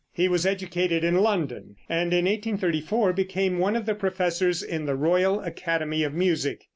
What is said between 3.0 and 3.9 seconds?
became one of